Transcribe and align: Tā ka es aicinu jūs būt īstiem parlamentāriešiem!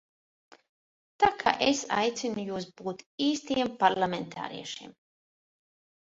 Tā 1.23 1.27
ka 1.41 1.51
es 1.65 1.81
aicinu 1.97 2.45
jūs 2.45 2.65
būt 2.81 3.03
īstiem 3.25 3.69
parlamentāriešiem! 3.83 4.97